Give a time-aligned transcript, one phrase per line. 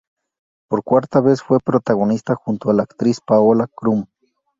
[0.67, 4.07] Por cuarta vez fue protagonista junto a la actriz Paola Krum.